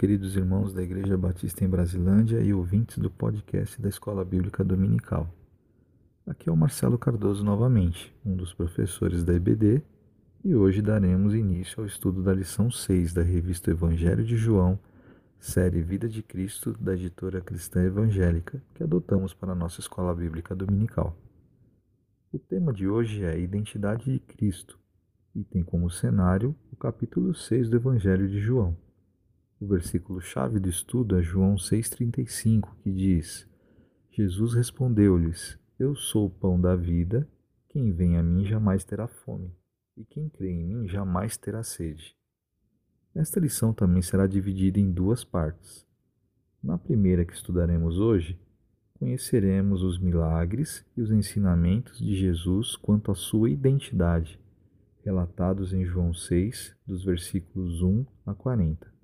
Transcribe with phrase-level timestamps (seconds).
[0.00, 5.28] queridos irmãos da Igreja Batista em Brasilândia e ouvintes do podcast da Escola Bíblica Dominical.
[6.26, 9.82] Aqui é o Marcelo Cardoso novamente, um dos professores da EBD,
[10.42, 14.78] e hoje daremos início ao estudo da lição 6 da revista Evangelho de João,
[15.38, 20.56] série Vida de Cristo, da editora Cristã Evangélica, que adotamos para a nossa Escola Bíblica
[20.56, 21.14] Dominical.
[22.32, 24.78] O tema de hoje é Identidade de Cristo
[25.34, 28.74] e tem como cenário o capítulo 6 do Evangelho de João.
[29.60, 33.46] O versículo-chave do estudo é João 6,35, que diz:
[34.10, 37.28] Jesus respondeu-lhes: Eu sou o pão da vida,
[37.68, 39.54] quem vem a mim jamais terá fome,
[39.98, 42.16] e quem crê em mim jamais terá sede.
[43.14, 45.86] Esta lição também será dividida em duas partes.
[46.62, 48.40] Na primeira que estudaremos hoje,
[48.94, 54.40] conheceremos os milagres e os ensinamentos de Jesus quanto à sua identidade,
[55.04, 58.99] relatados em João 6, dos versículos 1 a 40.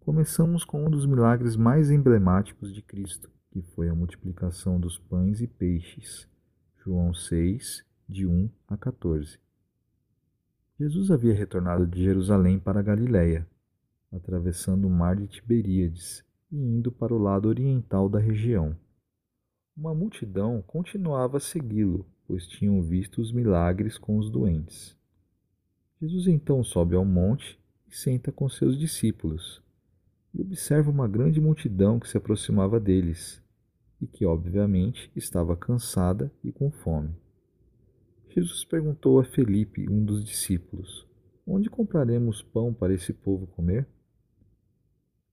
[0.00, 5.42] Começamos com um dos milagres mais emblemáticos de Cristo, que foi a multiplicação dos pães
[5.42, 6.26] e peixes.
[6.78, 9.38] João 6, de 1 a 14.
[10.78, 13.46] Jesus havia retornado de Jerusalém para a Galiléia,
[14.10, 18.74] atravessando o mar de Tiberíades e indo para o lado oriental da região.
[19.76, 24.96] Uma multidão continuava a segui-lo, pois tinham visto os milagres com os doentes.
[26.00, 29.62] Jesus então sobe ao monte e senta com seus discípulos
[30.34, 33.42] e observa uma grande multidão que se aproximava deles
[34.00, 37.14] e que, obviamente, estava cansada e com fome.
[38.28, 41.06] Jesus perguntou a Felipe, um dos discípulos:
[41.46, 43.86] Onde compraremos pão para esse povo comer?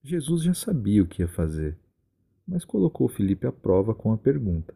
[0.04, 1.78] Jesus já sabia o que ia fazer,
[2.48, 4.74] mas colocou Felipe à prova com a pergunta.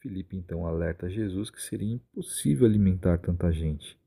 [0.00, 3.98] Felipe então alerta Jesus que seria impossível alimentar tanta gente.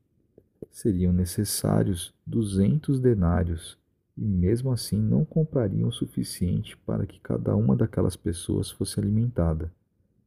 [0.72, 3.78] Seriam necessários duzentos denários
[4.20, 9.71] e mesmo assim não comprariam o suficiente para que cada uma daquelas pessoas fosse alimentada.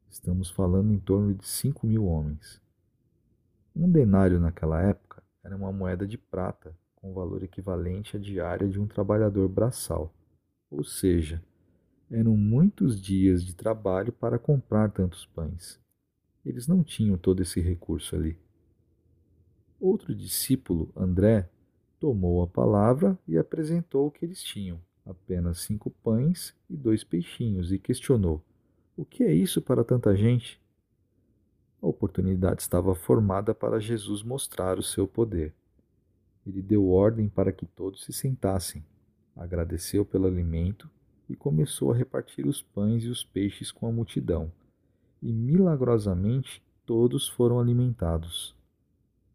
[0.09, 2.59] Estamos falando em torno de cinco mil homens.
[3.77, 8.81] Um denário naquela época era uma moeda de prata com valor equivalente à diária de
[8.81, 10.11] um trabalhador braçal,
[10.71, 11.43] ou seja,
[12.11, 15.79] eram muitos dias de trabalho para comprar tantos pães.
[16.47, 18.39] Eles não tinham todo esse recurso ali.
[19.79, 21.51] Outro discípulo, André,
[22.03, 27.71] tomou a palavra e apresentou o que eles tinham, apenas cinco pães e dois peixinhos,
[27.71, 28.43] e questionou:
[28.97, 30.61] O que é isso para tanta gente?
[31.81, 35.55] A oportunidade estava formada para Jesus mostrar o seu poder.
[36.45, 38.85] Ele deu ordem para que todos se sentassem,
[39.37, 40.91] agradeceu pelo alimento
[41.29, 44.51] e começou a repartir os pães e os peixes com a multidão.
[45.23, 48.57] E milagrosamente todos foram alimentados.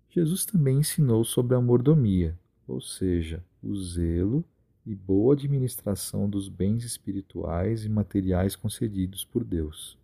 [0.10, 4.44] Jesus também ensinou sobre a mordomia, ou seja, o zelo
[4.86, 9.98] e boa administração dos bens espirituais e materiais concedidos por Deus.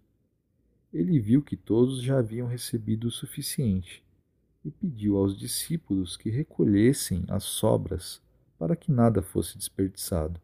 [0.94, 4.03] Ele viu que todos já haviam recebido o suficiente
[4.63, 8.22] e pediu aos discípulos que recolhessem as sobras
[8.57, 10.40] para que nada fosse desperdiçado.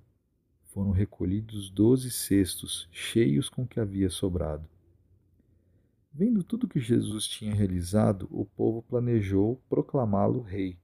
[0.65, 4.67] Foram recolhidos doze cestos cheios com o que havia sobrado.
[6.11, 10.77] Vendo tudo que Jesus tinha realizado, o povo planejou proclamá-lo rei.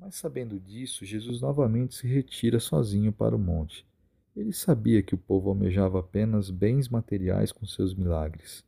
[0.00, 3.86] Mas sabendo disso, Jesus novamente se retira sozinho para o monte.
[4.34, 8.64] Ele sabia que o povo almejava apenas bens materiais com seus milagres.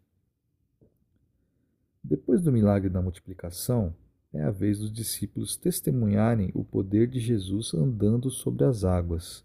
[2.05, 3.95] Depois do milagre da multiplicação,
[4.31, 9.43] é a vez dos discípulos testemunharem o poder de Jesus andando sobre as águas.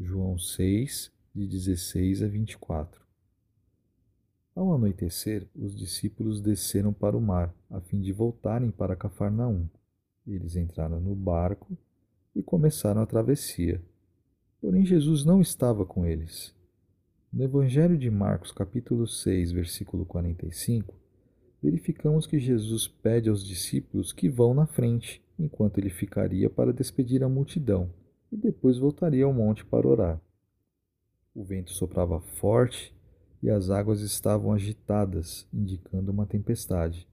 [0.00, 3.00] João 6, de 16 a 24.
[4.52, 9.68] Ao anoitecer, os discípulos desceram para o mar, a fim de voltarem para Cafarnaum.
[10.30, 11.76] Eles entraram no barco
[12.36, 13.82] e começaram a travessia.
[14.60, 16.54] Porém, Jesus não estava com eles.
[17.32, 20.94] No Evangelho de Marcos, capítulo 6, versículo 45,
[21.60, 27.24] verificamos que Jesus pede aos discípulos que vão na frente, enquanto ele ficaria para despedir
[27.24, 27.90] a multidão
[28.30, 30.20] e depois voltaria ao monte para orar.
[31.34, 32.94] O vento soprava forte
[33.42, 37.09] e as águas estavam agitadas, indicando uma tempestade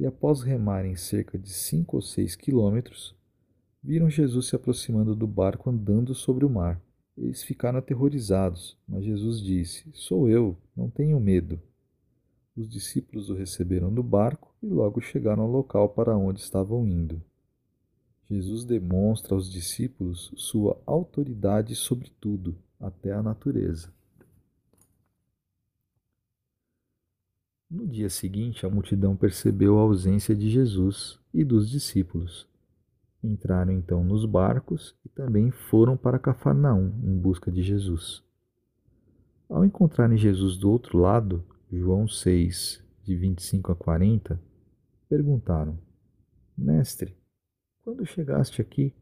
[0.00, 3.14] e após remarem cerca de cinco ou seis quilômetros,
[3.82, 6.80] viram Jesus se aproximando do barco andando sobre o mar.
[7.18, 11.60] Eles ficaram aterrorizados, mas Jesus disse: Sou eu, não tenham medo.
[12.56, 17.22] Os discípulos o receberam no barco e logo chegaram ao local para onde estavam indo.
[18.24, 23.92] Jesus demonstra aos discípulos sua autoridade sobre tudo, até a natureza.
[27.70, 32.48] No dia seguinte, a multidão percebeu a ausência de Jesus e dos discípulos.
[33.22, 38.24] Entraram então nos barcos e também foram para Cafarnaum em busca de Jesus.
[39.48, 44.40] Ao encontrarem Jesus do outro lado, João 6, de 25 a 40,
[45.08, 45.78] perguntaram:
[46.58, 47.14] Mestre,
[47.82, 48.92] quando chegaste aqui?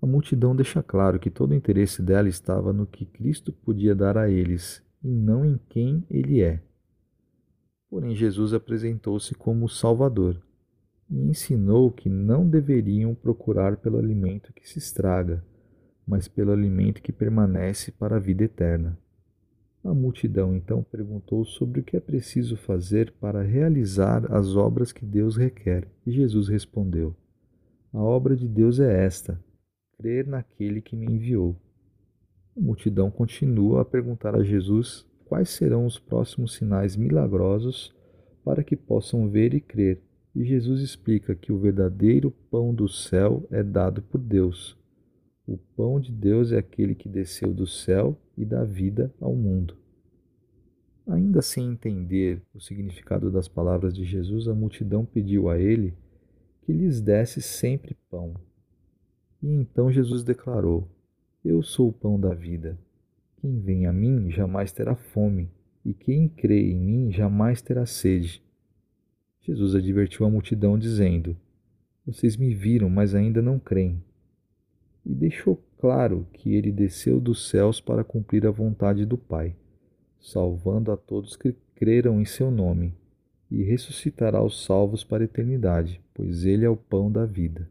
[0.00, 4.16] A multidão deixa claro que todo o interesse dela estava no que Cristo podia dar
[4.16, 6.62] a eles e não em quem ele é.
[7.96, 10.38] Porém, Jesus apresentou-se como Salvador
[11.08, 15.42] e ensinou que não deveriam procurar pelo alimento que se estraga,
[16.06, 18.98] mas pelo alimento que permanece para a vida eterna.
[19.82, 25.06] A multidão então perguntou sobre o que é preciso fazer para realizar as obras que
[25.06, 27.16] Deus requer, e Jesus respondeu:
[27.94, 29.42] A obra de Deus é esta:
[29.96, 31.56] crer naquele que me enviou.
[32.54, 37.94] A multidão continua a perguntar a Jesus quais serão os próximos sinais milagrosos
[38.44, 40.00] para que possam ver e crer
[40.36, 44.76] e Jesus explica que o verdadeiro pão do céu é dado por Deus.
[45.46, 49.74] O pão de Deus é aquele que desceu do céu e dá vida ao mundo.
[51.06, 55.94] Ainda sem entender o significado das palavras de Jesus, a multidão pediu a ele
[56.60, 58.34] que lhes desse sempre pão.
[59.42, 60.86] E então Jesus declarou:
[61.42, 62.78] Eu sou o pão da vida.
[63.36, 65.50] Quem vem a mim jamais terá fome,
[65.84, 68.42] e quem crê em mim jamais terá sede.
[69.40, 71.36] Jesus advertiu a multidão, dizendo:
[72.04, 74.02] Vocês me viram, mas ainda não creem.
[75.04, 79.54] E deixou claro que ele desceu dos céus para cumprir a vontade do Pai,
[80.20, 82.92] salvando a todos que creram em seu nome,
[83.48, 87.68] e ressuscitará os salvos para a eternidade, pois ele é o pão da vida.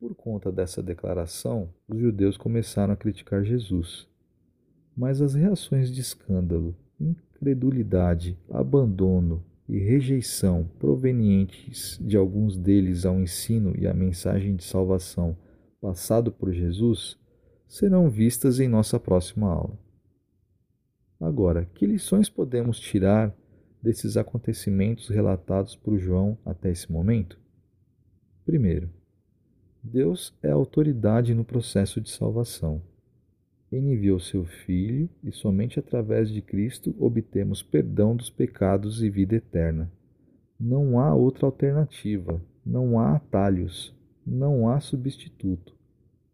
[0.00, 4.06] Por conta dessa declaração, os judeus começaram a criticar Jesus.
[4.96, 13.74] Mas as reações de escândalo, incredulidade, abandono e rejeição provenientes de alguns deles ao ensino
[13.76, 15.36] e à mensagem de salvação
[15.80, 17.18] passado por Jesus
[17.66, 19.76] serão vistas em nossa próxima aula.
[21.20, 23.36] Agora, que lições podemos tirar
[23.82, 27.38] desses acontecimentos relatados por João até esse momento?
[28.44, 28.88] Primeiro,
[29.88, 32.82] Deus é autoridade no processo de salvação.
[33.72, 39.36] Ele enviou seu Filho e somente através de Cristo obtemos perdão dos pecados e vida
[39.36, 39.90] eterna.
[40.60, 43.94] Não há outra alternativa, não há atalhos,
[44.26, 45.74] não há substituto.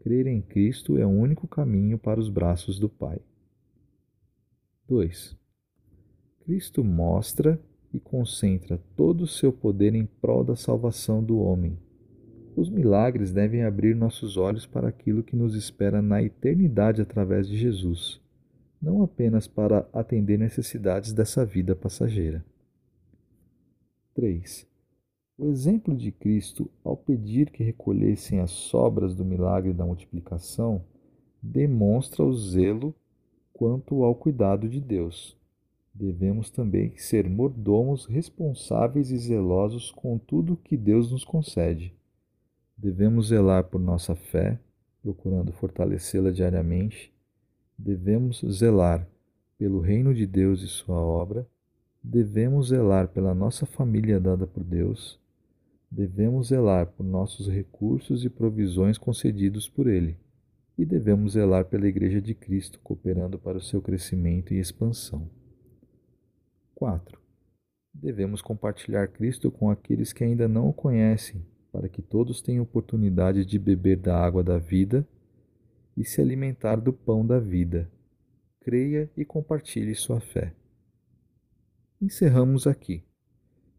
[0.01, 3.21] Crer em Cristo é o único caminho para os braços do Pai.
[4.89, 5.37] 2.
[6.41, 7.59] Cristo mostra
[7.93, 11.79] e concentra todo o seu poder em prol da salvação do homem
[12.57, 17.57] os milagres devem abrir nossos olhos para aquilo que nos espera na eternidade através de
[17.57, 18.21] Jesus,
[18.81, 22.45] não apenas para atender necessidades dessa vida passageira.
[24.15, 24.67] 3.
[25.37, 30.85] O exemplo de Cristo, ao pedir que recolhessem as sobras do milagre da multiplicação,
[31.43, 32.95] demonstra o zelo
[33.53, 35.37] quanto ao cuidado de Deus.
[35.93, 41.93] Devemos também ser mordomos responsáveis e zelosos com tudo que Deus nos concede.
[42.85, 44.61] Devemos zelar por nossa fé,
[45.01, 47.11] procurando fortalecê-la diariamente.
[47.79, 49.09] Devemos zelar
[49.57, 51.49] pelo reino de Deus e sua obra.
[52.03, 55.19] Devemos zelar pela nossa família dada por Deus.
[55.91, 60.19] Devemos zelar por nossos recursos e provisões concedidos por Ele.
[60.77, 65.27] E devemos zelar pela Igreja de Cristo, cooperando para o seu crescimento e expansão.
[66.75, 67.19] 4.
[67.95, 71.43] Devemos compartilhar Cristo com aqueles que ainda não o conhecem
[71.75, 75.05] para que todos tenham oportunidade de beber da água da vida
[75.97, 77.91] e se alimentar do pão da vida.
[78.61, 80.55] Creia e compartilhe sua fé.
[82.01, 83.03] Encerramos aqui.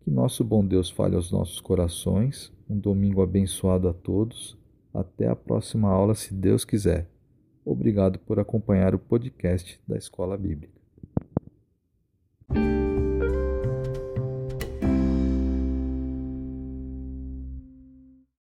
[0.01, 2.51] Que nosso bom Deus fale aos nossos corações.
[2.69, 4.57] Um domingo abençoado a todos.
[4.93, 7.09] Até a próxima aula, se Deus quiser.
[7.63, 10.81] Obrigado por acompanhar o podcast da Escola Bíblica.